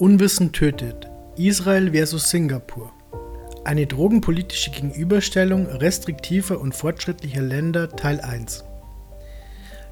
Unwissen 0.00 0.52
tötet. 0.52 1.10
Israel 1.36 1.90
versus 1.90 2.30
Singapur. 2.30 2.92
Eine 3.64 3.88
drogenpolitische 3.88 4.70
Gegenüberstellung 4.70 5.66
restriktiver 5.66 6.60
und 6.60 6.72
fortschrittlicher 6.72 7.42
Länder 7.42 7.88
Teil 7.88 8.20
1. 8.20 8.62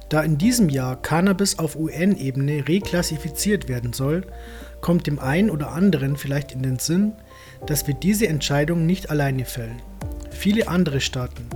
Da 0.07 0.23
in 0.23 0.37
diesem 0.37 0.69
Jahr 0.69 1.01
Cannabis 1.01 1.59
auf 1.59 1.75
UN-Ebene 1.75 2.69
reklassifiziert 2.69 3.67
werden 3.67 3.91
soll, 3.91 4.25
kommt 4.79 5.07
dem 5.07 5.19
einen 5.19 5.49
oder 5.49 5.73
anderen 5.73 6.15
vielleicht 6.15 6.53
in 6.53 6.63
den 6.63 6.79
Sinn, 6.79 7.11
dass 7.65 7.85
wir 7.85 7.93
diese 7.93 8.29
Entscheidung 8.29 8.85
nicht 8.85 9.09
alleine 9.09 9.43
fällen. 9.43 9.81
Viele 10.29 10.69
andere 10.69 11.01
Staaten 11.01 11.49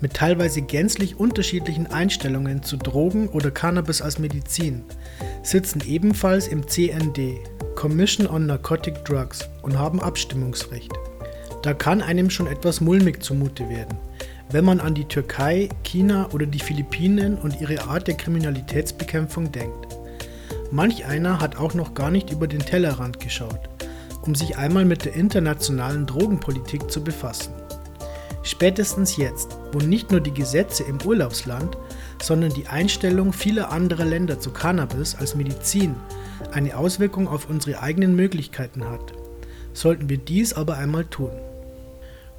mit 0.00 0.14
teilweise 0.14 0.62
gänzlich 0.62 1.18
unterschiedlichen 1.18 1.86
Einstellungen 1.86 2.62
zu 2.62 2.76
Drogen 2.76 3.28
oder 3.28 3.50
Cannabis 3.50 4.02
als 4.02 4.18
Medizin 4.18 4.84
sitzen 5.42 5.82
ebenfalls 5.86 6.48
im 6.48 6.66
CND, 6.66 7.38
Commission 7.76 8.26
on 8.26 8.46
Narcotic 8.46 9.04
Drugs, 9.04 9.48
und 9.62 9.78
haben 9.78 10.00
Abstimmungsrecht. 10.00 10.92
Da 11.62 11.74
kann 11.74 12.02
einem 12.02 12.30
schon 12.30 12.46
etwas 12.46 12.80
mulmig 12.80 13.22
zumute 13.22 13.68
werden, 13.68 13.98
wenn 14.50 14.64
man 14.64 14.80
an 14.80 14.94
die 14.94 15.06
Türkei, 15.06 15.68
China 15.82 16.28
oder 16.32 16.46
die 16.46 16.60
Philippinen 16.60 17.36
und 17.36 17.60
ihre 17.60 17.82
Art 17.82 18.06
der 18.06 18.16
Kriminalitätsbekämpfung 18.16 19.50
denkt. 19.50 19.96
Manch 20.70 21.04
einer 21.06 21.40
hat 21.40 21.56
auch 21.56 21.74
noch 21.74 21.94
gar 21.94 22.10
nicht 22.10 22.30
über 22.30 22.46
den 22.46 22.60
Tellerrand 22.60 23.20
geschaut, 23.20 23.68
um 24.22 24.34
sich 24.34 24.56
einmal 24.56 24.84
mit 24.84 25.04
der 25.04 25.14
internationalen 25.14 26.06
Drogenpolitik 26.06 26.90
zu 26.90 27.02
befassen. 27.02 27.52
Spätestens 28.46 29.16
jetzt, 29.16 29.58
wo 29.72 29.80
nicht 29.80 30.12
nur 30.12 30.20
die 30.20 30.32
Gesetze 30.32 30.84
im 30.84 31.02
Urlaubsland, 31.02 31.76
sondern 32.22 32.52
die 32.52 32.68
Einstellung 32.68 33.32
vieler 33.32 33.72
anderer 33.72 34.04
Länder 34.04 34.38
zu 34.38 34.52
Cannabis 34.52 35.16
als 35.16 35.34
Medizin 35.34 35.96
eine 36.52 36.76
Auswirkung 36.76 37.26
auf 37.26 37.50
unsere 37.50 37.82
eigenen 37.82 38.14
Möglichkeiten 38.14 38.88
hat, 38.88 39.14
sollten 39.72 40.08
wir 40.08 40.18
dies 40.18 40.52
aber 40.52 40.76
einmal 40.76 41.06
tun. 41.06 41.32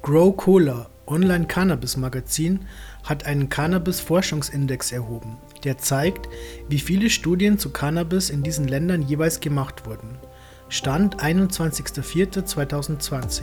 Grow 0.00 0.34
Cola, 0.34 0.88
Online-Cannabis-Magazin, 1.06 2.60
hat 3.04 3.26
einen 3.26 3.50
Cannabis-Forschungsindex 3.50 4.92
erhoben, 4.92 5.36
der 5.64 5.76
zeigt, 5.76 6.26
wie 6.70 6.78
viele 6.78 7.10
Studien 7.10 7.58
zu 7.58 7.68
Cannabis 7.68 8.30
in 8.30 8.42
diesen 8.42 8.66
Ländern 8.66 9.02
jeweils 9.02 9.40
gemacht 9.40 9.86
wurden. 9.86 10.16
Stand 10.70 11.22
21.04.2020. 11.22 13.42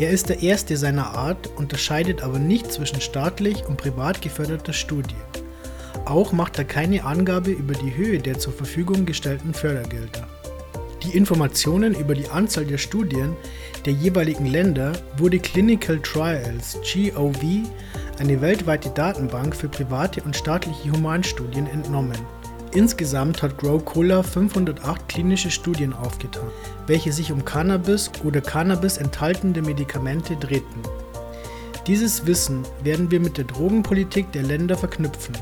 Er 0.00 0.08
ist 0.08 0.30
der 0.30 0.42
erste 0.42 0.78
seiner 0.78 1.14
Art, 1.14 1.50
unterscheidet 1.56 2.22
aber 2.22 2.38
nicht 2.38 2.72
zwischen 2.72 3.02
staatlich 3.02 3.66
und 3.66 3.76
privat 3.76 4.22
geförderter 4.22 4.72
Studie. 4.72 5.14
Auch 6.06 6.32
macht 6.32 6.56
er 6.56 6.64
keine 6.64 7.04
Angabe 7.04 7.50
über 7.50 7.74
die 7.74 7.94
Höhe 7.94 8.18
der 8.18 8.38
zur 8.38 8.54
Verfügung 8.54 9.04
gestellten 9.04 9.52
Fördergelder. 9.52 10.26
Die 11.02 11.14
Informationen 11.14 11.94
über 11.94 12.14
die 12.14 12.28
Anzahl 12.28 12.64
der 12.64 12.78
Studien 12.78 13.36
der 13.84 13.92
jeweiligen 13.92 14.46
Länder 14.46 14.92
wurde 15.18 15.38
Clinical 15.38 16.00
Trials 16.00 16.78
GOV, 16.80 17.42
eine 18.18 18.40
weltweite 18.40 18.88
Datenbank 18.88 19.54
für 19.54 19.68
private 19.68 20.22
und 20.22 20.34
staatliche 20.34 20.92
Humanstudien, 20.92 21.66
entnommen. 21.66 22.18
Insgesamt 22.72 23.42
hat 23.42 23.58
Grow 23.58 23.84
Cola 23.84 24.22
508 24.22 25.08
klinische 25.08 25.50
Studien 25.50 25.92
aufgetan, 25.92 26.48
welche 26.86 27.12
sich 27.12 27.32
um 27.32 27.44
Cannabis 27.44 28.12
oder 28.22 28.40
Cannabis 28.40 28.96
enthaltende 28.96 29.60
Medikamente 29.60 30.36
drehten. 30.36 30.82
Dieses 31.88 32.26
Wissen 32.26 32.62
werden 32.84 33.10
wir 33.10 33.18
mit 33.18 33.38
der 33.38 33.44
Drogenpolitik 33.44 34.30
der 34.30 34.44
Länder 34.44 34.76
verknüpfen, 34.76 35.36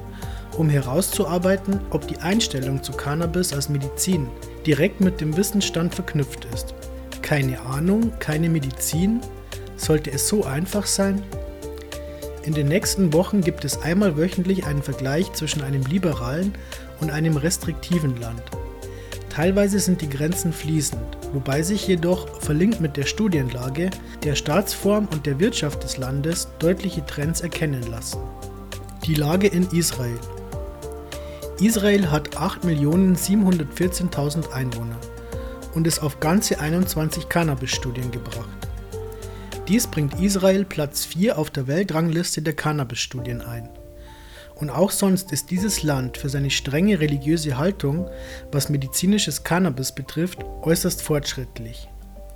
um 0.56 0.70
herauszuarbeiten, 0.70 1.80
ob 1.90 2.08
die 2.08 2.16
Einstellung 2.16 2.82
zu 2.82 2.92
Cannabis 2.92 3.52
als 3.52 3.68
Medizin 3.68 4.28
direkt 4.66 5.02
mit 5.02 5.20
dem 5.20 5.36
Wissensstand 5.36 5.94
verknüpft 5.94 6.46
ist. 6.54 6.74
Keine 7.20 7.60
Ahnung, 7.60 8.10
keine 8.20 8.48
Medizin? 8.48 9.20
Sollte 9.76 10.10
es 10.10 10.28
so 10.28 10.44
einfach 10.44 10.86
sein? 10.86 11.22
In 12.42 12.54
den 12.54 12.68
nächsten 12.68 13.12
Wochen 13.12 13.42
gibt 13.42 13.66
es 13.66 13.82
einmal 13.82 14.16
wöchentlich 14.16 14.64
einen 14.64 14.82
Vergleich 14.82 15.30
zwischen 15.34 15.62
einem 15.62 15.82
liberalen 15.84 16.54
und 17.00 17.10
einem 17.10 17.36
restriktiven 17.36 18.20
Land. 18.20 18.42
Teilweise 19.30 19.78
sind 19.78 20.02
die 20.02 20.08
Grenzen 20.08 20.52
fließend, 20.52 21.16
wobei 21.32 21.62
sich 21.62 21.86
jedoch, 21.86 22.40
verlinkt 22.40 22.80
mit 22.80 22.96
der 22.96 23.04
Studienlage, 23.04 23.90
der 24.24 24.34
Staatsform 24.34 25.06
und 25.12 25.26
der 25.26 25.38
Wirtschaft 25.38 25.84
des 25.84 25.96
Landes 25.96 26.48
deutliche 26.58 27.06
Trends 27.06 27.40
erkennen 27.40 27.84
lassen. 27.90 28.18
Die 29.04 29.14
Lage 29.14 29.46
in 29.46 29.70
Israel. 29.70 30.18
Israel 31.60 32.10
hat 32.10 32.36
8.714.000 32.36 34.50
Einwohner 34.50 34.98
und 35.74 35.86
ist 35.86 36.02
auf 36.02 36.18
ganze 36.20 36.58
21 36.58 37.28
Cannabis-Studien 37.28 38.10
gebracht. 38.10 38.48
Dies 39.68 39.86
bringt 39.86 40.18
Israel 40.20 40.64
Platz 40.64 41.04
4 41.04 41.38
auf 41.38 41.50
der 41.50 41.66
Weltrangliste 41.66 42.42
der 42.42 42.54
Cannabis-Studien 42.54 43.42
ein. 43.42 43.68
Und 44.58 44.70
auch 44.70 44.90
sonst 44.90 45.30
ist 45.30 45.50
dieses 45.50 45.84
Land 45.84 46.16
für 46.16 46.28
seine 46.28 46.50
strenge 46.50 46.98
religiöse 46.98 47.58
Haltung, 47.58 48.08
was 48.50 48.68
medizinisches 48.68 49.44
Cannabis 49.44 49.92
betrifft, 49.92 50.44
äußerst 50.62 51.00
fortschrittlich. 51.00 51.88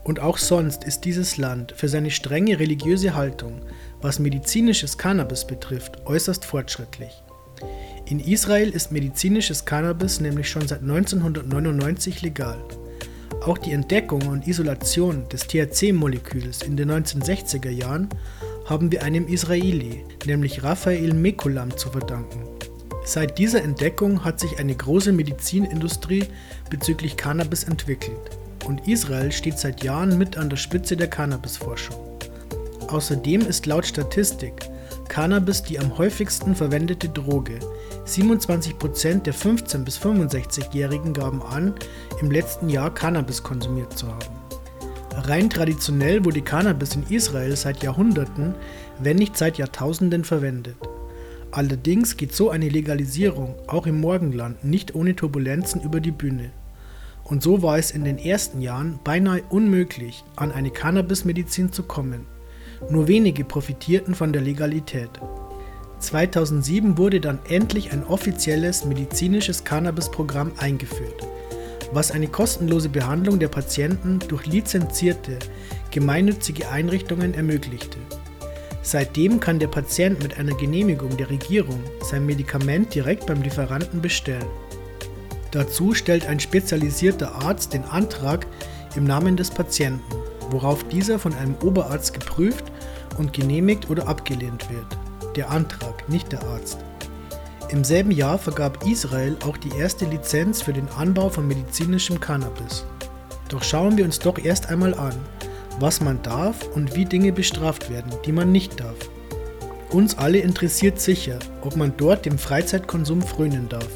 Und 0.04 0.20
auch 0.20 0.38
sonst 0.38 0.84
ist 0.84 1.04
dieses 1.04 1.36
Land 1.36 1.72
für 1.72 1.88
seine 1.88 2.10
strenge 2.10 2.58
religiöse 2.58 3.14
Haltung, 3.14 3.60
was 4.00 4.18
medizinisches 4.18 4.98
Cannabis 4.98 5.46
betrifft, 5.46 6.06
äußerst 6.06 6.44
fortschrittlich. 6.44 7.22
In 8.06 8.20
Israel 8.20 8.70
ist 8.70 8.92
medizinisches 8.92 9.64
Cannabis 9.64 10.20
nämlich 10.20 10.48
schon 10.48 10.66
seit 10.66 10.82
1999 10.82 12.22
legal. 12.22 12.58
Auch 13.44 13.58
die 13.58 13.72
Entdeckung 13.72 14.26
und 14.28 14.46
Isolation 14.46 15.28
des 15.28 15.46
THC-Moleküls 15.48 16.62
in 16.62 16.76
den 16.76 16.90
1960er 16.90 17.70
Jahren 17.70 18.08
haben 18.64 18.92
wir 18.92 19.02
einem 19.02 19.26
Israeli, 19.26 20.04
nämlich 20.26 20.62
Raphael 20.62 21.12
Mekulam, 21.12 21.76
zu 21.76 21.90
verdanken. 21.90 22.44
Seit 23.04 23.38
dieser 23.38 23.62
Entdeckung 23.62 24.24
hat 24.24 24.38
sich 24.38 24.58
eine 24.58 24.74
große 24.74 25.12
Medizinindustrie 25.12 26.24
bezüglich 26.70 27.16
Cannabis 27.16 27.64
entwickelt 27.64 28.38
und 28.66 28.86
Israel 28.86 29.32
steht 29.32 29.58
seit 29.58 29.82
Jahren 29.82 30.18
mit 30.18 30.36
an 30.36 30.48
der 30.48 30.56
Spitze 30.56 30.96
der 30.96 31.08
Cannabisforschung. 31.08 31.96
Außerdem 32.88 33.40
ist 33.40 33.66
laut 33.66 33.86
Statistik 33.86 34.70
Cannabis 35.12 35.62
die 35.62 35.78
am 35.78 35.98
häufigsten 35.98 36.54
verwendete 36.54 37.06
Droge. 37.06 37.58
27% 38.06 39.22
der 39.22 39.34
15- 39.34 39.84
bis 39.84 39.98
65-Jährigen 39.98 41.12
gaben 41.12 41.42
an, 41.42 41.74
im 42.22 42.30
letzten 42.30 42.70
Jahr 42.70 42.92
Cannabis 42.94 43.42
konsumiert 43.42 43.96
zu 43.98 44.08
haben. 44.08 44.41
Rein 45.16 45.50
traditionell 45.50 46.24
wurde 46.24 46.40
Cannabis 46.40 46.96
in 46.96 47.04
Israel 47.10 47.54
seit 47.54 47.82
Jahrhunderten, 47.82 48.54
wenn 48.98 49.16
nicht 49.16 49.36
seit 49.36 49.58
Jahrtausenden 49.58 50.24
verwendet. 50.24 50.76
Allerdings 51.50 52.16
geht 52.16 52.34
so 52.34 52.48
eine 52.48 52.70
Legalisierung 52.70 53.54
auch 53.66 53.86
im 53.86 54.00
Morgenland 54.00 54.64
nicht 54.64 54.94
ohne 54.94 55.14
Turbulenzen 55.14 55.82
über 55.82 56.00
die 56.00 56.12
Bühne. 56.12 56.50
Und 57.24 57.42
so 57.42 57.62
war 57.62 57.78
es 57.78 57.90
in 57.90 58.04
den 58.04 58.18
ersten 58.18 58.62
Jahren 58.62 58.98
beinahe 59.04 59.42
unmöglich, 59.50 60.24
an 60.34 60.50
eine 60.50 60.70
Cannabismedizin 60.70 61.72
zu 61.72 61.82
kommen. 61.82 62.26
Nur 62.90 63.06
wenige 63.06 63.44
profitierten 63.44 64.14
von 64.14 64.32
der 64.32 64.42
Legalität. 64.42 65.10
2007 65.98 66.98
wurde 66.98 67.20
dann 67.20 67.38
endlich 67.48 67.92
ein 67.92 68.02
offizielles 68.02 68.86
medizinisches 68.86 69.62
Cannabis-Programm 69.62 70.52
eingeführt 70.56 71.22
was 71.92 72.10
eine 72.10 72.28
kostenlose 72.28 72.88
Behandlung 72.88 73.38
der 73.38 73.48
Patienten 73.48 74.18
durch 74.28 74.46
lizenzierte, 74.46 75.38
gemeinnützige 75.90 76.68
Einrichtungen 76.68 77.34
ermöglichte. 77.34 77.98
Seitdem 78.82 79.38
kann 79.38 79.58
der 79.58 79.68
Patient 79.68 80.22
mit 80.22 80.38
einer 80.38 80.54
Genehmigung 80.54 81.16
der 81.16 81.30
Regierung 81.30 81.80
sein 82.00 82.26
Medikament 82.26 82.94
direkt 82.94 83.26
beim 83.26 83.42
Lieferanten 83.42 84.00
bestellen. 84.00 84.48
Dazu 85.52 85.94
stellt 85.94 86.26
ein 86.26 86.40
spezialisierter 86.40 87.34
Arzt 87.34 87.74
den 87.74 87.84
Antrag 87.84 88.46
im 88.96 89.04
Namen 89.04 89.36
des 89.36 89.50
Patienten, 89.50 90.16
worauf 90.50 90.82
dieser 90.88 91.18
von 91.18 91.34
einem 91.34 91.54
Oberarzt 91.62 92.14
geprüft 92.14 92.64
und 93.18 93.32
genehmigt 93.32 93.88
oder 93.90 94.08
abgelehnt 94.08 94.68
wird. 94.70 94.86
Der 95.36 95.50
Antrag, 95.50 96.08
nicht 96.08 96.32
der 96.32 96.42
Arzt. 96.42 96.78
Im 97.72 97.84
selben 97.84 98.10
Jahr 98.10 98.36
vergab 98.36 98.86
Israel 98.86 99.34
auch 99.46 99.56
die 99.56 99.74
erste 99.78 100.04
Lizenz 100.04 100.60
für 100.60 100.74
den 100.74 100.86
Anbau 100.90 101.30
von 101.30 101.48
medizinischem 101.48 102.20
Cannabis. 102.20 102.84
Doch 103.48 103.64
schauen 103.64 103.96
wir 103.96 104.04
uns 104.04 104.18
doch 104.18 104.38
erst 104.38 104.68
einmal 104.68 104.92
an, 104.92 105.14
was 105.80 106.02
man 106.02 106.20
darf 106.20 106.68
und 106.74 106.94
wie 106.94 107.06
Dinge 107.06 107.32
bestraft 107.32 107.88
werden, 107.88 108.12
die 108.26 108.32
man 108.32 108.52
nicht 108.52 108.78
darf. 108.78 109.08
Uns 109.88 110.18
alle 110.18 110.40
interessiert 110.40 111.00
sicher, 111.00 111.38
ob 111.62 111.76
man 111.76 111.94
dort 111.96 112.26
dem 112.26 112.36
Freizeitkonsum 112.36 113.22
frönen 113.22 113.70
darf. 113.70 113.88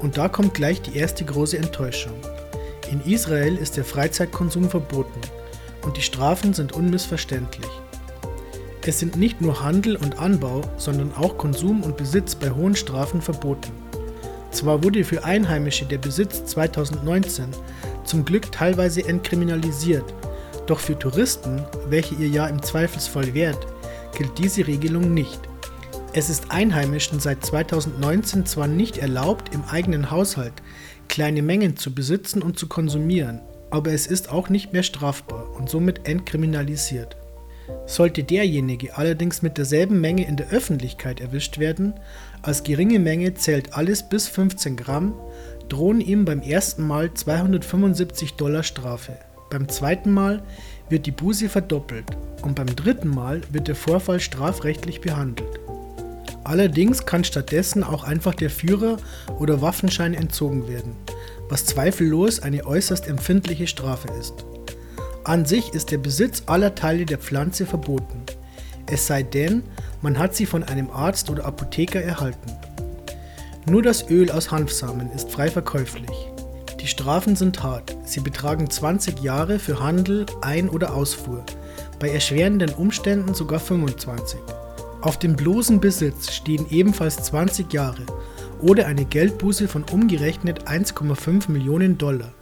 Und 0.00 0.18
da 0.18 0.28
kommt 0.28 0.54
gleich 0.54 0.82
die 0.82 0.96
erste 0.96 1.24
große 1.24 1.56
Enttäuschung. 1.56 2.14
In 2.90 3.00
Israel 3.02 3.56
ist 3.56 3.76
der 3.76 3.84
Freizeitkonsum 3.84 4.68
verboten 4.68 5.20
und 5.84 5.96
die 5.96 6.02
Strafen 6.02 6.52
sind 6.52 6.72
unmissverständlich. 6.72 7.70
Es 8.86 8.98
sind 8.98 9.16
nicht 9.16 9.40
nur 9.40 9.62
Handel 9.62 9.96
und 9.96 10.18
Anbau, 10.18 10.60
sondern 10.76 11.14
auch 11.14 11.38
Konsum 11.38 11.82
und 11.82 11.96
Besitz 11.96 12.34
bei 12.34 12.50
hohen 12.50 12.76
Strafen 12.76 13.22
verboten. 13.22 13.72
Zwar 14.50 14.84
wurde 14.84 15.04
für 15.04 15.24
Einheimische 15.24 15.86
der 15.86 15.96
Besitz 15.96 16.44
2019 16.44 17.46
zum 18.04 18.26
Glück 18.26 18.52
teilweise 18.52 19.02
entkriminalisiert, 19.08 20.04
doch 20.66 20.80
für 20.80 20.98
Touristen, 20.98 21.62
welche 21.88 22.14
ihr 22.16 22.28
ja 22.28 22.46
im 22.46 22.62
Zweifelsfall 22.62 23.32
wert, 23.32 23.66
gilt 24.16 24.36
diese 24.36 24.66
Regelung 24.66 25.14
nicht. 25.14 25.40
Es 26.12 26.28
ist 26.28 26.50
Einheimischen 26.50 27.20
seit 27.20 27.44
2019 27.44 28.44
zwar 28.44 28.66
nicht 28.66 28.98
erlaubt, 28.98 29.54
im 29.54 29.64
eigenen 29.64 30.10
Haushalt 30.10 30.52
kleine 31.08 31.40
Mengen 31.40 31.78
zu 31.78 31.94
besitzen 31.94 32.42
und 32.42 32.58
zu 32.58 32.68
konsumieren, 32.68 33.40
aber 33.70 33.92
es 33.92 34.06
ist 34.06 34.30
auch 34.30 34.50
nicht 34.50 34.74
mehr 34.74 34.82
strafbar 34.82 35.46
und 35.56 35.70
somit 35.70 36.06
entkriminalisiert. 36.06 37.16
Sollte 37.86 38.24
derjenige 38.24 38.96
allerdings 38.96 39.42
mit 39.42 39.58
derselben 39.58 40.00
Menge 40.00 40.26
in 40.26 40.36
der 40.36 40.50
Öffentlichkeit 40.50 41.20
erwischt 41.20 41.58
werden, 41.58 41.94
als 42.42 42.62
geringe 42.62 42.98
Menge 42.98 43.34
zählt 43.34 43.74
alles 43.74 44.08
bis 44.08 44.28
15 44.28 44.76
Gramm, 44.76 45.14
drohen 45.68 46.00
ihm 46.00 46.24
beim 46.24 46.40
ersten 46.40 46.86
Mal 46.86 47.12
275 47.12 48.34
Dollar 48.34 48.62
Strafe. 48.62 49.16
Beim 49.50 49.68
zweiten 49.68 50.12
Mal 50.12 50.42
wird 50.88 51.06
die 51.06 51.12
Buße 51.12 51.48
verdoppelt 51.48 52.06
und 52.42 52.54
beim 52.54 52.66
dritten 52.66 53.08
Mal 53.08 53.40
wird 53.50 53.68
der 53.68 53.76
Vorfall 53.76 54.20
strafrechtlich 54.20 55.00
behandelt. 55.00 55.60
Allerdings 56.44 57.06
kann 57.06 57.24
stattdessen 57.24 57.82
auch 57.82 58.04
einfach 58.04 58.34
der 58.34 58.50
Führer 58.50 58.98
oder 59.38 59.62
Waffenschein 59.62 60.12
entzogen 60.12 60.68
werden, 60.68 60.94
was 61.48 61.64
zweifellos 61.64 62.40
eine 62.40 62.66
äußerst 62.66 63.08
empfindliche 63.08 63.66
Strafe 63.66 64.08
ist. 64.20 64.44
An 65.24 65.46
sich 65.46 65.72
ist 65.72 65.90
der 65.90 65.98
Besitz 65.98 66.42
aller 66.46 66.74
Teile 66.74 67.06
der 67.06 67.16
Pflanze 67.16 67.64
verboten, 67.64 68.24
es 68.86 69.06
sei 69.06 69.22
denn, 69.22 69.62
man 70.02 70.18
hat 70.18 70.34
sie 70.34 70.44
von 70.44 70.62
einem 70.62 70.90
Arzt 70.90 71.30
oder 71.30 71.46
Apotheker 71.46 72.02
erhalten. 72.02 72.52
Nur 73.66 73.82
das 73.82 74.10
Öl 74.10 74.30
aus 74.30 74.50
Hanfsamen 74.50 75.10
ist 75.12 75.30
frei 75.30 75.50
verkäuflich. 75.50 76.10
Die 76.78 76.86
Strafen 76.86 77.34
sind 77.34 77.62
hart, 77.62 77.96
sie 78.04 78.20
betragen 78.20 78.68
20 78.68 79.20
Jahre 79.20 79.58
für 79.58 79.80
Handel, 79.80 80.26
Ein- 80.42 80.68
oder 80.68 80.94
Ausfuhr, 80.94 81.42
bei 81.98 82.10
erschwerenden 82.10 82.74
Umständen 82.74 83.32
sogar 83.32 83.60
25. 83.60 84.38
Auf 85.00 85.18
dem 85.18 85.36
bloßen 85.36 85.80
Besitz 85.80 86.32
stehen 86.32 86.66
ebenfalls 86.68 87.16
20 87.16 87.72
Jahre 87.72 88.04
oder 88.60 88.86
eine 88.86 89.06
Geldbuße 89.06 89.68
von 89.68 89.84
umgerechnet 89.84 90.68
1,5 90.68 91.50
Millionen 91.50 91.96
Dollar. 91.96 92.34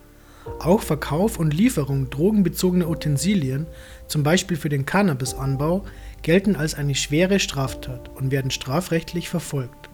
Auch 0.59 0.83
Verkauf 0.83 1.39
und 1.39 1.55
Lieferung 1.55 2.11
drogenbezogener 2.11 2.89
Utensilien, 2.89 3.67
zum 4.09 4.23
Beispiel 4.23 4.56
für 4.56 4.69
den 4.69 4.87
Cannabisanbau, 4.87 5.85
gelten 6.23 6.56
als 6.56 6.75
eine 6.75 6.94
schwere 6.94 7.39
Straftat 7.39 8.11
und 8.17 8.31
werden 8.31 8.50
strafrechtlich 8.50 9.29
verfolgt. 9.29 9.91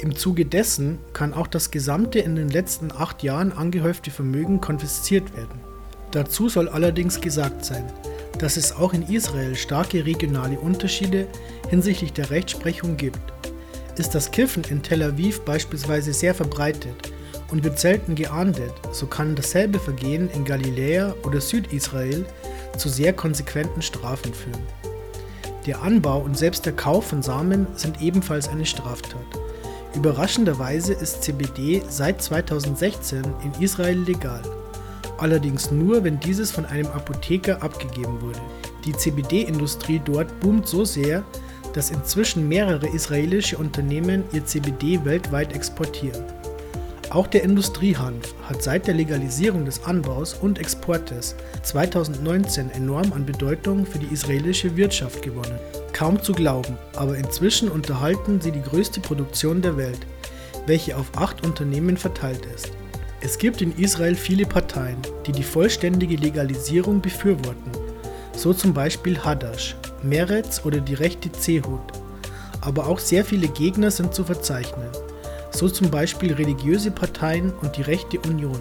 Im 0.00 0.16
Zuge 0.16 0.46
dessen 0.46 0.98
kann 1.12 1.34
auch 1.34 1.46
das 1.46 1.70
gesamte 1.70 2.20
in 2.20 2.34
den 2.34 2.48
letzten 2.48 2.90
acht 2.90 3.22
Jahren 3.22 3.52
angehäufte 3.52 4.10
Vermögen 4.10 4.60
konfisziert 4.60 5.36
werden. 5.36 5.60
Dazu 6.10 6.48
soll 6.48 6.68
allerdings 6.68 7.20
gesagt 7.20 7.64
sein, 7.64 7.84
dass 8.38 8.56
es 8.56 8.72
auch 8.72 8.94
in 8.94 9.02
Israel 9.02 9.54
starke 9.54 10.06
regionale 10.06 10.58
Unterschiede 10.58 11.28
hinsichtlich 11.68 12.12
der 12.12 12.30
Rechtsprechung 12.30 12.96
gibt. 12.96 13.20
Ist 13.98 14.14
das 14.14 14.30
Kiffen 14.30 14.64
in 14.70 14.82
Tel 14.82 15.02
Aviv 15.02 15.40
beispielsweise 15.44 16.14
sehr 16.14 16.34
verbreitet 16.34 17.12
und 17.50 17.64
wird 17.64 17.78
selten 17.78 18.14
geahndet, 18.14 18.72
so 18.92 19.06
kann 19.06 19.34
dasselbe 19.34 19.78
Vergehen 19.78 20.30
in 20.30 20.44
Galiläa 20.44 21.14
oder 21.24 21.40
Südisrael 21.40 22.24
zu 22.76 22.88
sehr 22.88 23.12
konsequenten 23.12 23.82
Strafen 23.82 24.32
führen. 24.32 24.62
Der 25.66 25.82
Anbau 25.82 26.20
und 26.20 26.38
selbst 26.38 26.64
der 26.66 26.72
Kauf 26.72 27.08
von 27.08 27.22
Samen 27.22 27.66
sind 27.74 28.00
ebenfalls 28.00 28.48
eine 28.48 28.66
Straftat. 28.66 29.20
Überraschenderweise 29.94 30.92
ist 30.92 31.22
CBD 31.22 31.82
seit 31.88 32.22
2016 32.22 33.22
in 33.44 33.62
Israel 33.62 33.98
legal 33.98 34.42
allerdings 35.20 35.70
nur, 35.70 36.02
wenn 36.02 36.18
dieses 36.20 36.50
von 36.50 36.64
einem 36.66 36.88
Apotheker 36.88 37.62
abgegeben 37.62 38.20
wurde. 38.20 38.40
Die 38.84 38.92
CBD-Industrie 38.92 40.00
dort 40.04 40.40
boomt 40.40 40.66
so 40.66 40.84
sehr, 40.84 41.22
dass 41.74 41.90
inzwischen 41.90 42.48
mehrere 42.48 42.88
israelische 42.88 43.56
Unternehmen 43.58 44.24
ihr 44.32 44.44
CBD 44.44 45.04
weltweit 45.04 45.54
exportieren. 45.54 46.24
Auch 47.10 47.26
der 47.26 47.42
Industriehanf 47.42 48.36
hat 48.44 48.62
seit 48.62 48.86
der 48.86 48.94
Legalisierung 48.94 49.64
des 49.64 49.82
Anbaus 49.82 50.34
und 50.34 50.60
Exportes 50.60 51.34
2019 51.64 52.70
enorm 52.70 53.12
an 53.12 53.26
Bedeutung 53.26 53.84
für 53.84 53.98
die 53.98 54.14
israelische 54.14 54.76
Wirtschaft 54.76 55.20
gewonnen. 55.20 55.58
Kaum 55.92 56.22
zu 56.22 56.32
glauben, 56.32 56.78
aber 56.94 57.16
inzwischen 57.16 57.68
unterhalten 57.68 58.40
sie 58.40 58.52
die 58.52 58.62
größte 58.62 59.00
Produktion 59.00 59.60
der 59.60 59.76
Welt, 59.76 59.98
welche 60.66 60.96
auf 60.96 61.10
acht 61.16 61.44
Unternehmen 61.44 61.96
verteilt 61.96 62.46
ist. 62.54 62.70
Es 63.20 63.38
gibt 63.38 63.60
in 63.60 63.76
Israel 63.76 64.14
viele 64.14 64.46
Parteien, 64.46 64.98
die 65.26 65.32
die 65.32 65.42
vollständige 65.42 66.14
Legalisierung 66.14 67.00
befürworten, 67.00 67.72
so 68.36 68.54
zum 68.54 68.72
Beispiel 68.72 69.18
Hadash, 69.18 69.74
Meretz 70.04 70.62
oder 70.64 70.78
die 70.78 70.94
rechte 70.94 71.32
Zehut. 71.32 71.80
Aber 72.60 72.86
auch 72.86 73.00
sehr 73.00 73.24
viele 73.24 73.48
Gegner 73.48 73.90
sind 73.90 74.14
zu 74.14 74.22
verzeichnen, 74.22 74.88
so 75.50 75.68
zum 75.68 75.90
Beispiel 75.90 76.32
religiöse 76.32 76.90
Parteien 76.90 77.52
und 77.62 77.76
die 77.76 77.82
rechte 77.82 78.18
Union. 78.20 78.60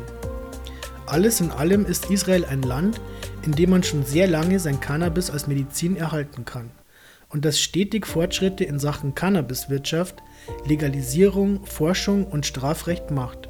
Alles 1.06 1.42
in 1.42 1.52
allem 1.52 1.86
ist 1.86 2.10
Israel 2.10 2.46
ein 2.46 2.62
Land, 2.62 3.02
in 3.46 3.54
dem 3.54 3.72
man 3.72 3.84
schon 3.84 4.06
sehr 4.06 4.28
lange 4.28 4.60
sein 4.60 4.80
Cannabis 4.80 5.30
als 5.30 5.48
Medizin 5.48 5.96
erhalten 5.96 6.46
kann 6.46 6.72
und 7.30 7.46
das 7.46 7.60
stetig 7.60 8.08
Fortschritte 8.08 8.64
in 8.64 8.80
Sachen 8.80 9.16
Cannabiswirtschaft, 9.16 10.24
Legalisierung, 10.66 11.66
Forschung 11.66 12.26
und 12.26 12.46
Strafrecht 12.46 13.12
macht. 13.12 13.50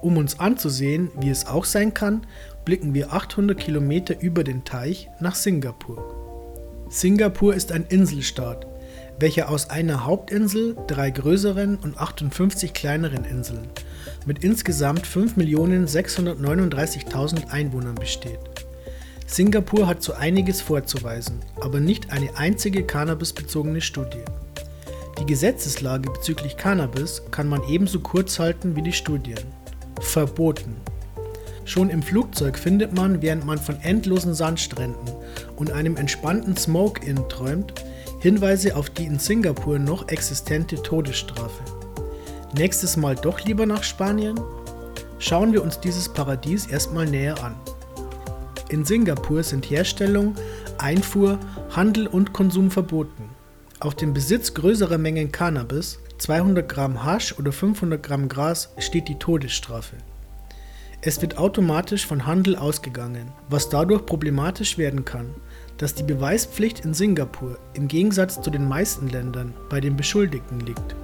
Um 0.00 0.16
uns 0.16 0.38
anzusehen, 0.38 1.10
wie 1.20 1.30
es 1.30 1.46
auch 1.46 1.64
sein 1.64 1.92
kann, 1.92 2.26
blicken 2.64 2.94
wir 2.94 3.12
800 3.12 3.58
Kilometer 3.58 4.20
über 4.20 4.44
den 4.44 4.64
Teich 4.64 5.08
nach 5.20 5.34
Singapur. 5.34 6.14
Singapur 6.88 7.54
ist 7.54 7.72
ein 7.72 7.86
Inselstaat, 7.88 8.67
welcher 9.20 9.50
aus 9.50 9.70
einer 9.70 10.04
Hauptinsel, 10.04 10.76
drei 10.86 11.10
größeren 11.10 11.76
und 11.76 11.98
58 11.98 12.72
kleineren 12.72 13.24
Inseln 13.24 13.66
mit 14.26 14.44
insgesamt 14.44 15.06
5.639.000 15.06 17.50
Einwohnern 17.50 17.94
besteht. 17.94 18.40
Singapur 19.26 19.86
hat 19.86 20.02
so 20.02 20.14
einiges 20.14 20.60
vorzuweisen, 20.62 21.40
aber 21.60 21.78
nicht 21.80 22.10
eine 22.10 22.36
einzige 22.36 22.84
cannabisbezogene 22.84 23.80
Studie. 23.80 24.24
Die 25.20 25.26
Gesetzeslage 25.26 26.10
bezüglich 26.10 26.56
Cannabis 26.56 27.22
kann 27.30 27.48
man 27.48 27.62
ebenso 27.68 28.00
kurz 28.00 28.38
halten 28.38 28.76
wie 28.76 28.82
die 28.82 28.92
Studien 28.92 29.40
verboten. 30.00 30.76
Schon 31.64 31.90
im 31.90 32.02
Flugzeug 32.02 32.58
findet 32.58 32.94
man, 32.94 33.20
während 33.20 33.44
man 33.44 33.58
von 33.58 33.78
endlosen 33.82 34.32
Sandstränden 34.32 35.12
und 35.56 35.72
einem 35.72 35.96
entspannten 35.96 36.56
Smoke-In 36.56 37.28
träumt, 37.28 37.74
Hinweise 38.20 38.74
auf 38.74 38.90
die 38.90 39.04
in 39.04 39.20
Singapur 39.20 39.78
noch 39.78 40.08
existente 40.08 40.82
Todesstrafe. 40.82 41.62
Nächstes 42.56 42.96
Mal 42.96 43.14
doch 43.14 43.40
lieber 43.44 43.64
nach 43.64 43.84
Spanien? 43.84 44.40
Schauen 45.20 45.52
wir 45.52 45.62
uns 45.62 45.78
dieses 45.78 46.08
Paradies 46.08 46.66
erstmal 46.66 47.06
näher 47.06 47.42
an. 47.44 47.54
In 48.70 48.84
Singapur 48.84 49.44
sind 49.44 49.70
Herstellung, 49.70 50.34
Einfuhr, 50.78 51.38
Handel 51.70 52.08
und 52.08 52.32
Konsum 52.32 52.72
verboten. 52.72 53.30
Auf 53.78 53.94
den 53.94 54.12
Besitz 54.12 54.52
größerer 54.52 54.98
Mengen 54.98 55.30
Cannabis 55.30 56.00
200 56.18 56.68
Gramm 56.68 57.04
Hasch 57.04 57.38
oder 57.38 57.52
500 57.52 58.02
Gramm 58.02 58.28
Gras 58.28 58.70
steht 58.78 59.06
die 59.06 59.20
Todesstrafe. 59.20 59.96
Es 61.00 61.22
wird 61.22 61.38
automatisch 61.38 62.04
von 62.04 62.26
Handel 62.26 62.56
ausgegangen, 62.56 63.30
was 63.48 63.68
dadurch 63.68 64.04
problematisch 64.04 64.76
werden 64.76 65.04
kann, 65.04 65.32
dass 65.78 65.94
die 65.94 66.02
Beweispflicht 66.02 66.84
in 66.84 66.92
Singapur 66.92 67.58
im 67.74 67.88
Gegensatz 67.88 68.40
zu 68.40 68.50
den 68.50 68.68
meisten 68.68 69.08
Ländern 69.08 69.54
bei 69.70 69.80
den 69.80 69.96
Beschuldigten 69.96 70.60
liegt. 70.60 70.94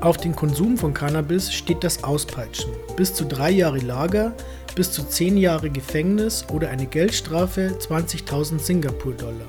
Auf 0.00 0.16
den 0.16 0.34
Konsum 0.34 0.78
von 0.78 0.94
Cannabis 0.94 1.52
steht 1.52 1.84
das 1.84 2.02
Auspeitschen, 2.04 2.70
bis 2.96 3.12
zu 3.12 3.26
drei 3.26 3.50
Jahre 3.50 3.80
Lager, 3.80 4.32
bis 4.74 4.92
zu 4.92 5.02
zehn 5.02 5.36
Jahre 5.36 5.68
Gefängnis 5.68 6.46
oder 6.50 6.70
eine 6.70 6.86
Geldstrafe 6.86 7.76
20.000 7.78 8.58
Singapur-Dollar. 8.58 9.46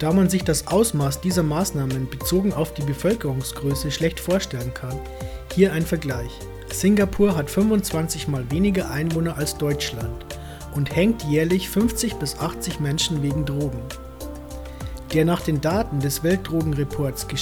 Da 0.00 0.12
man 0.12 0.28
sich 0.28 0.42
das 0.42 0.66
Ausmaß 0.66 1.20
dieser 1.20 1.44
Maßnahmen 1.44 2.10
bezogen 2.10 2.52
auf 2.52 2.74
die 2.74 2.82
Bevölkerungsgröße 2.82 3.92
schlecht 3.92 4.18
vorstellen 4.18 4.74
kann, 4.74 4.98
hier 5.54 5.72
ein 5.72 5.86
Vergleich. 5.86 6.32
Singapur 6.72 7.36
hat 7.36 7.48
25 7.48 8.26
mal 8.26 8.50
weniger 8.50 8.90
Einwohner 8.90 9.36
als 9.36 9.56
Deutschland 9.56 10.26
und 10.74 10.96
hängt 10.96 11.22
jährlich 11.22 11.68
50 11.68 12.14
bis 12.14 12.38
80 12.38 12.80
Menschen 12.80 13.22
wegen 13.22 13.44
Drogen. 13.44 13.82
Der 15.12 15.26
nach 15.26 15.42
den 15.42 15.60
Daten 15.60 16.00
des 16.00 16.22
Weltdrogenreports 16.22 17.28
geschätzte 17.28 17.32